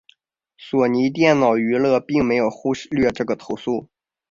[0.57, 3.87] 索尼电脑娱乐并没有忽略这个投诉。